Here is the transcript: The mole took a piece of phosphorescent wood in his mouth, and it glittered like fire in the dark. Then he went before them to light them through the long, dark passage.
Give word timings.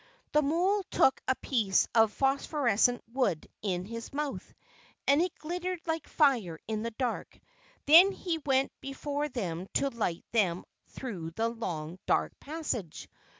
The 0.31 0.41
mole 0.41 0.81
took 0.89 1.21
a 1.27 1.35
piece 1.35 1.87
of 1.93 2.11
phosphorescent 2.11 3.03
wood 3.13 3.47
in 3.61 3.85
his 3.85 4.11
mouth, 4.11 4.51
and 5.05 5.21
it 5.21 5.37
glittered 5.37 5.79
like 5.85 6.07
fire 6.07 6.57
in 6.67 6.81
the 6.81 6.89
dark. 6.89 7.39
Then 7.85 8.11
he 8.11 8.39
went 8.39 8.71
before 8.81 9.29
them 9.29 9.67
to 9.75 9.89
light 9.89 10.25
them 10.31 10.65
through 10.87 11.33
the 11.35 11.49
long, 11.49 11.99
dark 12.07 12.31
passage. 12.39 13.07